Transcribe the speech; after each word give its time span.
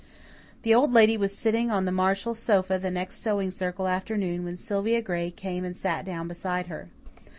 The 0.63 0.73
Old 0.73 0.91
Lady 0.91 1.15
was 1.15 1.35
sitting 1.37 1.69
on 1.69 1.85
the 1.85 1.91
Marshall 1.91 2.33
sofa 2.33 2.79
the 2.79 2.89
next 2.89 3.17
Sewing 3.17 3.51
Circle 3.51 3.87
afternoon 3.87 4.43
when 4.43 4.57
Sylvia 4.57 4.99
Gray 4.99 5.29
came 5.29 5.63
and 5.63 5.77
sat 5.77 6.05
down 6.05 6.27
beside 6.27 6.65
her. 6.65 6.89